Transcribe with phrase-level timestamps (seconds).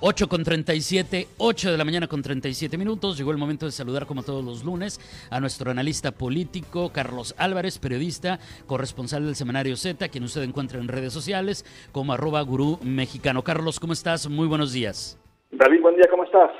[0.00, 3.18] 8 con 37, 8 de la mañana con 37 minutos.
[3.18, 7.80] Llegó el momento de saludar, como todos los lunes, a nuestro analista político, Carlos Álvarez,
[7.80, 13.42] periodista, corresponsal del Semanario Z, quien usted encuentra en redes sociales como arroba gurú mexicano.
[13.42, 14.28] Carlos, ¿cómo estás?
[14.28, 15.18] Muy buenos días.
[15.50, 16.50] David, buen día, ¿cómo estás?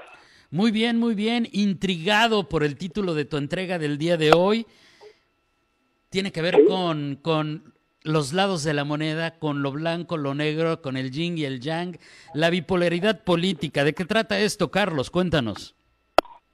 [0.51, 1.47] Muy bien, muy bien.
[1.53, 4.67] Intrigado por el título de tu entrega del día de hoy.
[6.11, 7.73] Tiene que ver con, con
[8.09, 11.61] los lados de la moneda, con lo blanco, lo negro, con el yin y el
[11.61, 11.99] yang,
[12.35, 13.85] la bipolaridad política.
[13.85, 15.11] ¿De qué trata esto, Carlos?
[15.11, 15.77] Cuéntanos.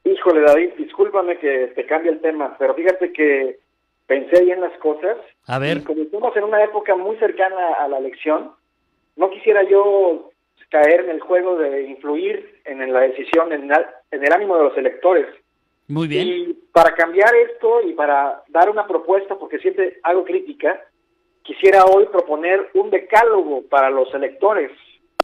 [0.04, 3.58] Híjole, David, discúlpame que te cambie el tema, pero fíjate que
[4.06, 5.16] pensé bien las cosas.
[5.46, 5.78] A ver.
[5.78, 8.50] Y como estamos en una época muy cercana a la elección,
[9.16, 10.30] no quisiera yo
[10.70, 14.77] caer en el juego de influir en la decisión, en, en el ánimo de los
[14.77, 15.27] electores.
[15.86, 16.27] Muy bien.
[16.27, 20.80] Y para cambiar esto y para dar una propuesta, porque siempre hago crítica,
[21.45, 24.73] quisiera hoy proponer un decálogo para los electores.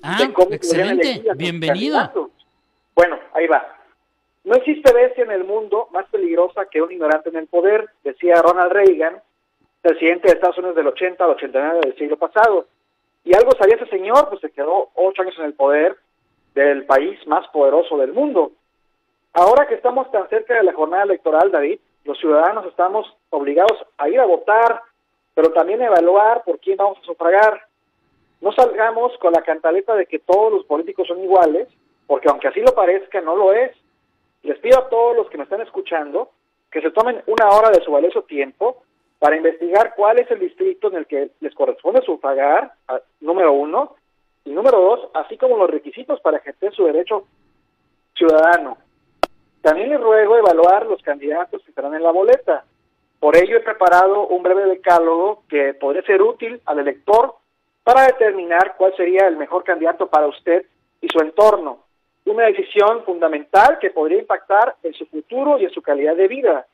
[0.03, 0.19] Ah,
[0.51, 1.23] excelente.
[1.35, 2.31] Bienvenido.
[2.95, 3.77] Bueno, ahí va.
[4.45, 8.41] No existe bestia en el mundo más peligrosa que un ignorante en el poder, decía
[8.41, 9.21] Ronald Reagan,
[9.83, 12.67] presidente de Estados Unidos del 80 al 89 del siglo pasado.
[13.25, 15.97] Y algo sabía ese señor, pues se quedó ocho años en el poder
[16.55, 18.53] del país más poderoso del mundo.
[19.33, 24.09] Ahora que estamos tan cerca de la jornada electoral, David, los ciudadanos estamos obligados a
[24.09, 24.83] ir a votar,
[25.35, 27.67] pero también evaluar por quién vamos a sufragar.
[28.41, 31.69] No salgamos con la cantaleta de que todos los políticos son iguales,
[32.07, 33.77] porque aunque así lo parezca, no lo es.
[34.43, 36.31] Les pido a todos los que me están escuchando
[36.71, 38.83] que se tomen una hora de su valioso tiempo
[39.19, 42.73] para investigar cuál es el distrito en el que les corresponde sufragar,
[43.21, 43.97] número uno,
[44.45, 47.27] y número dos, así como los requisitos para ejercer su derecho
[48.15, 48.79] ciudadano.
[49.61, 52.65] También les ruego evaluar los candidatos que estarán en la boleta.
[53.21, 57.35] Por ello he preparado un breve decálogo que podría ser útil al elector
[57.85, 60.65] para determinar cuál sería el mejor candidato para usted
[61.03, 61.85] y su entorno.
[62.25, 66.67] Una decisión fundamental que podría impactar en su futuro y en su calidad de vida.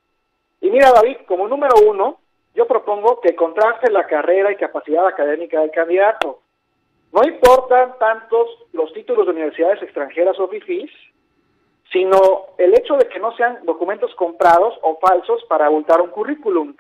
[0.60, 2.20] Y mira, David, como número uno,
[2.54, 6.40] yo propongo que contraste la carrera y capacidad académica del candidato.
[7.12, 10.90] No importan tantos los títulos de universidades extranjeras o FIFIs,
[11.92, 16.74] sino el hecho de que no sean documentos comprados o falsos para abultar un currículum.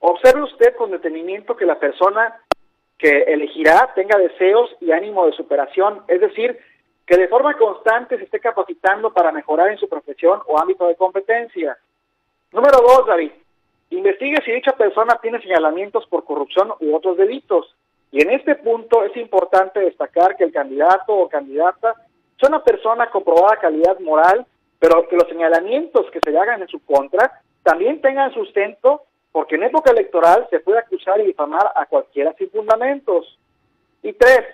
[0.00, 2.40] Observe usted con detenimiento que la persona
[2.96, 6.58] que elegirá tenga deseos y ánimo de superación, es decir,
[7.06, 10.96] que de forma constante se esté capacitando para mejorar en su profesión o ámbito de
[10.96, 11.78] competencia.
[12.52, 13.32] Número dos, David,
[13.90, 17.74] investigue si dicha persona tiene señalamientos por corrupción u otros delitos.
[18.10, 21.94] Y en este punto es importante destacar que el candidato o candidata
[22.38, 24.46] sea una persona con probada calidad moral,
[24.78, 29.56] pero que los señalamientos que se le hagan en su contra también tengan sustento, porque
[29.56, 33.38] en época electoral se puede acusar y difamar a cualquiera sin fundamentos.
[34.02, 34.44] Y tres,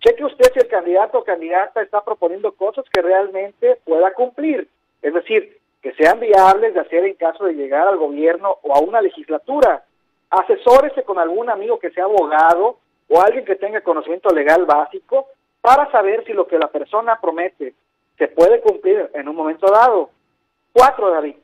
[0.00, 4.68] cheque usted si el candidato o candidata está proponiendo cosas que realmente pueda cumplir,
[5.02, 8.80] es decir, que sean viables de hacer en caso de llegar al gobierno o a
[8.80, 9.84] una legislatura.
[10.30, 15.28] Asesórese con algún amigo que sea abogado o alguien que tenga conocimiento legal básico
[15.64, 17.72] para saber si lo que la persona promete
[18.18, 20.10] se puede cumplir en un momento dado.
[20.74, 21.36] Cuatro, David,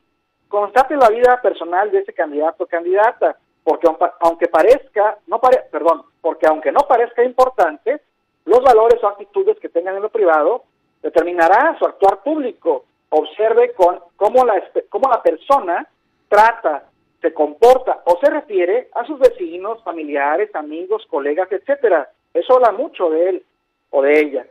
[0.47, 3.87] constate la vida personal de ese candidato o candidata, porque
[4.19, 7.99] aunque parezca, no pare, perdón, porque aunque no parezca importante,
[8.45, 10.65] los valores o actitudes que tengan en lo privado
[11.01, 12.85] determinará su actuar público.
[13.09, 15.87] Observe con cómo la, cómo la persona
[16.29, 16.83] trata,
[17.21, 22.07] se comporta o se refiere a sus vecinos, familiares, amigos, colegas, etcétera.
[22.35, 23.45] Eso habla mucho de él
[23.91, 24.45] o de ella.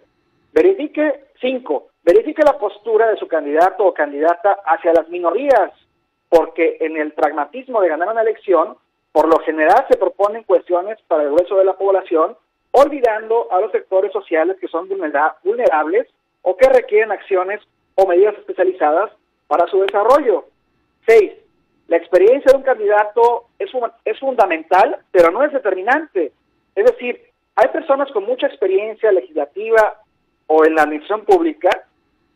[0.52, 5.72] Verifique, cinco, verifique la postura de su candidato o candidata hacia las minorías,
[6.28, 8.76] porque en el pragmatismo de ganar una elección,
[9.12, 12.36] por lo general se proponen cuestiones para el grueso de la población,
[12.72, 16.06] olvidando a los sectores sociales que son vulnerables
[16.42, 17.60] o que requieren acciones
[17.97, 19.10] o medidas especializadas
[19.48, 20.44] para su desarrollo.
[21.06, 21.32] Seis,
[21.88, 23.70] la experiencia de un candidato es,
[24.04, 26.32] es fundamental, pero no es determinante.
[26.76, 27.29] Es decir,
[27.60, 30.01] hay personas con mucha experiencia legislativa
[30.47, 31.68] o en la administración pública,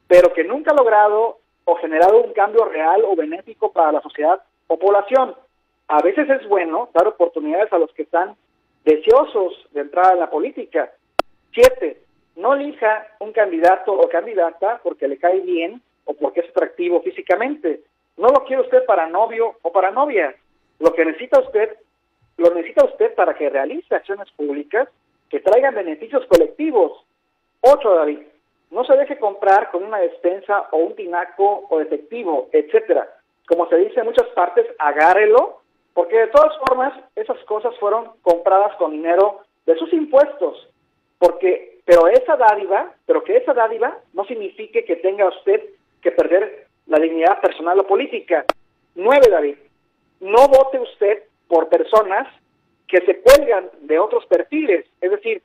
[0.06, 4.42] pero que nunca han logrado o generado un cambio real o benéfico para la sociedad
[4.66, 5.34] o población.
[5.88, 8.36] A veces es bueno dar oportunidades a los que están
[8.84, 10.92] deseosos de entrar en la política.
[11.54, 12.02] Siete,
[12.36, 17.80] no elija un candidato o candidata porque le cae bien o porque es atractivo físicamente.
[18.18, 20.34] No lo quiere usted para novio o para novia.
[20.80, 21.78] Lo que necesita usted
[22.36, 24.88] lo necesita usted para que realice acciones públicas
[25.30, 27.04] que traigan beneficios colectivos.
[27.60, 28.20] Ocho, David,
[28.70, 33.08] no se deje comprar con una despensa o un tinaco o efectivo, etcétera.
[33.46, 35.60] Como se dice en muchas partes, agárrelo,
[35.92, 40.68] porque de todas formas esas cosas fueron compradas con dinero de sus impuestos.
[41.18, 45.62] Porque, pero esa dádiva, pero que esa dádiva no signifique que tenga usted
[46.02, 48.44] que perder la dignidad personal o política.
[48.94, 49.56] Nueve, David,
[50.20, 52.26] no vote usted por personas
[52.86, 55.42] que se cuelgan de otros perfiles, es decir,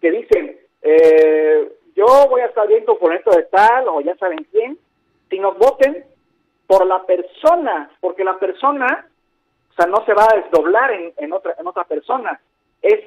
[0.00, 4.46] que dicen, eh, yo voy a estar bien con esto de tal o ya saben
[4.50, 4.78] quién,
[5.28, 6.04] sino voten
[6.66, 9.06] por la persona, porque la persona,
[9.70, 12.40] o sea, no se va a desdoblar en, en, otra, en otra persona,
[12.82, 13.00] es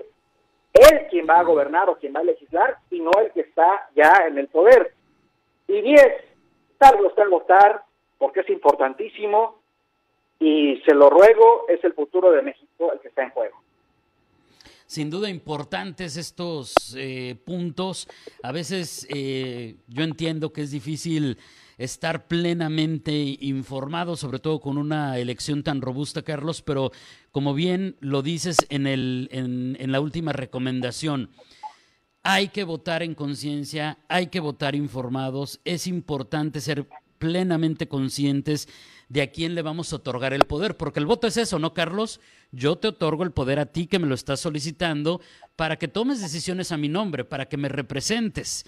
[0.73, 3.89] él quien va a gobernar o quien va a legislar y no el que está
[3.95, 4.93] ya en el poder.
[5.67, 6.25] Y diez,
[6.77, 7.83] tarde está en votar
[8.17, 9.59] porque es importantísimo
[10.39, 13.62] y se lo ruego, es el futuro de México el que está en juego.
[14.93, 18.07] Sin duda importantes estos eh, puntos.
[18.43, 21.39] A veces eh, yo entiendo que es difícil
[21.79, 26.91] estar plenamente informado, sobre todo con una elección tan robusta, Carlos, pero
[27.31, 31.31] como bien lo dices en, la última recomendación,
[32.21, 36.87] hay que votar en conciencia, hay que votar informados, es importante ser
[37.23, 38.67] plenamente conscientes
[39.07, 41.73] de a quién le vamos a otorgar el poder, porque el voto es eso, ¿no,
[41.73, 42.19] Carlos?
[42.51, 45.21] Yo te otorgo el poder a ti que me lo estás solicitando
[45.55, 48.65] para que tomes decisiones a mi nombre, para que me representes.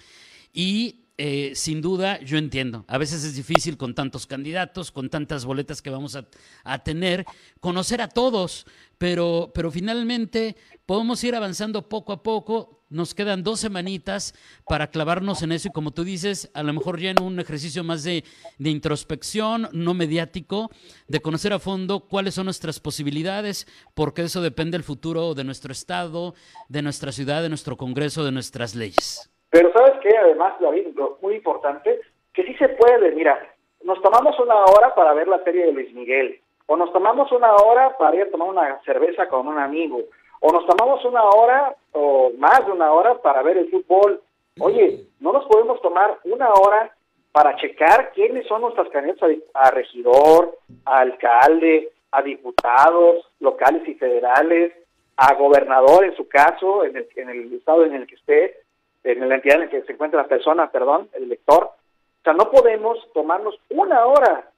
[0.54, 2.84] Y eh, sin duda, yo entiendo.
[2.88, 7.24] A veces es difícil con tantos candidatos, con tantas boletas que vamos a, tener,
[7.60, 8.66] conocer a todos,
[8.98, 12.84] pero, pero finalmente podemos ir avanzando poco a poco.
[12.90, 14.34] Nos quedan dos semanitas
[14.68, 17.82] para clavarnos en eso y como tú dices, a lo mejor ya en un ejercicio
[17.82, 18.22] más de,
[18.58, 20.70] introspección, no mediático,
[21.08, 25.72] de conocer a fondo cuáles son nuestras posibilidades, porque eso depende del futuro de nuestro
[25.72, 26.34] Estado,
[26.68, 29.30] de nuestra ciudad, de nuestro Congreso, de nuestras leyes.
[29.56, 30.88] Pero sabes que además, David,
[31.22, 31.98] muy importante,
[32.34, 33.40] que sí se puede, mira,
[33.84, 37.54] nos tomamos una hora para ver la serie de Luis Miguel, o nos tomamos una
[37.54, 40.02] hora para ir a tomar una cerveza con un amigo,
[40.40, 44.20] o nos tomamos una hora o más de una hora para ver el fútbol.
[44.60, 46.94] Oye, no nos podemos tomar una hora
[47.32, 53.94] para checar quiénes son nuestras candidatas a, a regidor, a alcalde, a diputados locales y
[53.94, 54.74] federales,
[55.16, 58.65] a gobernador en su caso, en el, en el estado en el que esté,
[59.12, 61.64] en la entidad en la que se encuentra la persona, perdón, el elector.
[61.64, 64.50] O sea, no podemos tomarnos una hora,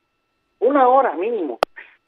[0.61, 1.59] una hora mínimo,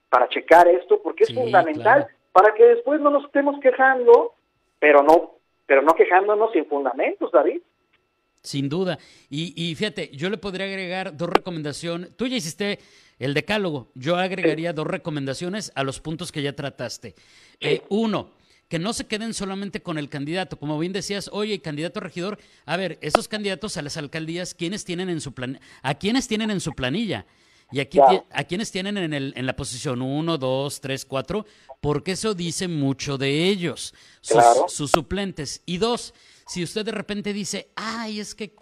[0.09, 2.15] para checar esto, porque es fundamental claro.
[2.33, 4.33] para que después no nos estemos quejando,
[4.79, 5.33] pero no,
[5.67, 7.61] pero no quejándonos sin fundamentos, David.
[8.43, 8.99] Sin duda.
[9.29, 12.17] Y, y fíjate, yo le podría agregar dos recomendaciones.
[12.17, 12.79] Tú ya hiciste
[13.19, 13.89] el decálogo.
[13.95, 17.15] Yo agregaría dos recomendaciones a los puntos que ya trataste.
[17.61, 18.31] Eh, uno,
[18.71, 20.57] que no se queden solamente con el candidato.
[20.57, 25.11] Como bien decías, oye, candidato regidor, a ver, esos candidatos a las alcaldías, ¿quiénes tienen
[25.11, 27.27] en su plan ¿a quiénes tienen en su planilla?
[27.73, 28.27] Y aquí Claro.
[28.31, 31.47] a quiénes tienen en, el, en la posición 1, 2, 3, 4,
[31.81, 34.69] porque eso dice mucho de ellos, sus, Claro.
[34.69, 35.63] sus suplentes.
[35.67, 36.15] Y dos,
[36.47, 38.55] si usted de repente dice, ay, es que,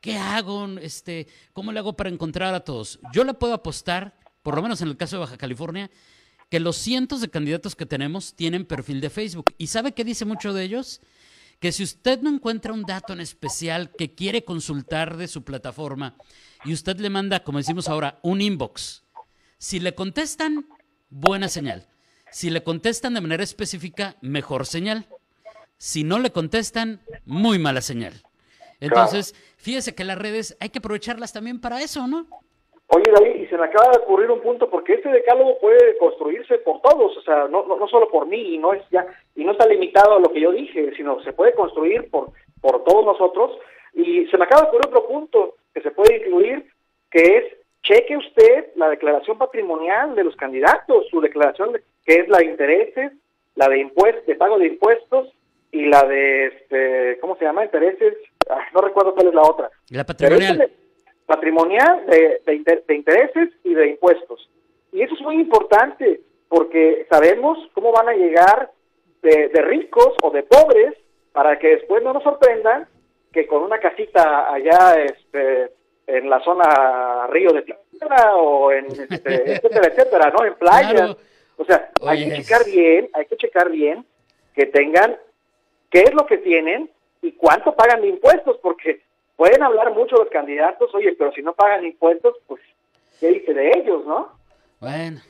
[0.00, 0.66] ¿qué hago?
[0.80, 2.98] Este, ¿Cómo le hago para encontrar a todos?
[3.12, 5.88] Yo le puedo apostar, por lo menos en el caso de Baja California,
[6.52, 9.54] que los cientos de candidatos que tenemos tienen perfil de Facebook.
[9.56, 11.00] ¿Y sabe qué dice mucho de ellos?
[11.60, 16.14] Que si usted no encuentra un dato en especial que quiere consultar de su plataforma
[16.66, 19.02] y usted le manda, como decimos ahora, un inbox,
[19.56, 20.66] si le contestan,
[21.08, 21.88] buena señal.
[22.30, 25.08] Si le contestan de manera específica, mejor señal.
[25.78, 28.24] Si no le contestan, muy mala señal.
[28.78, 32.26] Entonces, fíjese que las redes hay que aprovecharlas también para eso, ¿no?
[32.94, 36.58] Oye, David, y se me acaba de ocurrir un punto, porque este decálogo puede construirse
[36.58, 39.44] por todos, o sea, no, no, no solo por mí, y no es ya, y
[39.44, 43.04] no está limitado a lo que yo dije, sino se puede construir por, por todos
[43.06, 43.58] nosotros.
[43.94, 46.66] Y se me acaba de ocurrir otro punto que se puede incluir,
[47.10, 47.44] que es,
[47.82, 52.44] cheque usted la declaración patrimonial de los candidatos, su declaración de- que es la de
[52.44, 53.12] intereses,
[53.54, 55.32] la de impuestos, de pago de impuestos,
[55.72, 57.64] y la de, este, ¿cómo se llama?
[57.64, 58.14] Intereses,
[58.50, 59.70] ah, no recuerdo cuál es la otra.
[59.88, 60.70] La patrimonial.
[61.32, 64.50] Patrimonial de, de de intereses y de impuestos.
[64.92, 68.70] Y eso es muy importante porque sabemos cómo van a llegar
[69.22, 70.94] de, de ricos o de pobres
[71.32, 72.86] para que después no nos sorprendan
[73.32, 75.70] que con una casita allá este,
[76.06, 80.44] en la zona Río de Piedra o en este, etcétera, etcétera, ¿no?
[80.44, 80.92] En playas.
[80.92, 81.16] Claro.
[81.56, 84.04] O sea, hay que checar bien, hay que checar bien
[84.54, 85.16] que tengan
[85.90, 86.90] qué es lo que tienen
[87.22, 89.00] y cuánto pagan de impuestos, porque
[89.42, 92.62] pueden hablar mucho los candidatos, oye, pero si no pagan impuestos, pues,
[93.18, 94.30] ¿qué dice de ellos, no?
[94.78, 95.20] Bueno,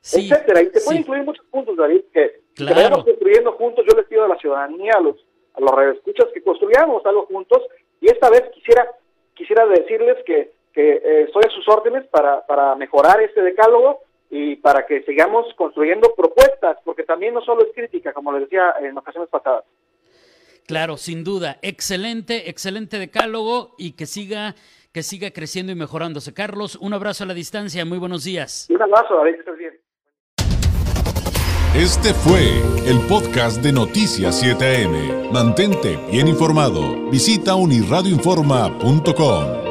[0.00, 0.28] sí.
[0.28, 0.60] Etcétera.
[0.60, 1.02] Y te puede sí.
[1.02, 4.94] incluir muchos puntos, David, que, Que vayamos construyendo juntos, yo les pido a la ciudadanía,
[4.96, 7.62] a los, a los redescuchas, que construyamos algo juntos,
[8.00, 8.90] y esta vez quisiera,
[9.34, 14.56] quisiera decirles que, que eh, estoy a sus órdenes para, para mejorar este decálogo y
[14.56, 18.98] para que sigamos construyendo propuestas, porque también no solo es crítica, como les decía en
[18.98, 19.62] ocasiones pasadas.
[20.66, 21.58] Claro, sin duda.
[21.62, 24.54] Excelente, excelente decálogo y que siga,
[24.92, 26.32] que siga creciendo y mejorándose.
[26.32, 27.84] Carlos, un abrazo a la distancia.
[27.84, 28.66] Muy buenos días.
[28.70, 29.74] Un abrazo, David, que estés bien.
[31.74, 35.30] Este fue el podcast de Noticias 7am.
[35.32, 37.10] Mantente bien informado.
[37.10, 39.63] Visita unirradioinforma.com.